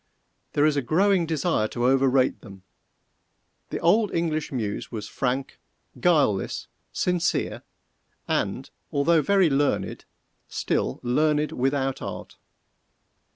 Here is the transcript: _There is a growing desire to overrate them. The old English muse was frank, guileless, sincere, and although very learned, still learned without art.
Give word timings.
_There 0.55 0.65
is 0.67 0.75
a 0.75 0.81
growing 0.81 1.27
desire 1.27 1.67
to 1.67 1.85
overrate 1.85 2.41
them. 2.41 2.63
The 3.69 3.77
old 3.81 4.11
English 4.11 4.51
muse 4.51 4.91
was 4.91 5.07
frank, 5.07 5.59
guileless, 5.99 6.67
sincere, 6.91 7.61
and 8.27 8.71
although 8.91 9.21
very 9.21 9.51
learned, 9.51 10.05
still 10.47 10.99
learned 11.03 11.51
without 11.51 12.01
art. 12.01 12.35